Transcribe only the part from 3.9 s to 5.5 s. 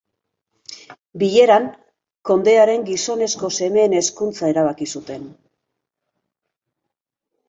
hezkuntza erabaki zuten.